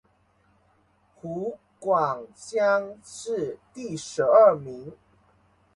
[1.13, 4.93] 湖广乡试第十二名。